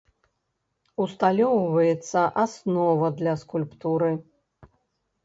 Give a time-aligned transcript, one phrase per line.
[1.03, 4.09] Усталёўваецца аснова для скульптуры.